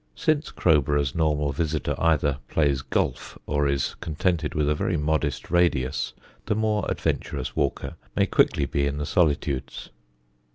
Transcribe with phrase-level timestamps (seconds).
[0.15, 6.13] Since Crowborough's normal visitor either plays golf or is contented with a very modest radius,
[6.47, 9.91] the more adventurous walker may quickly be in the solitudes.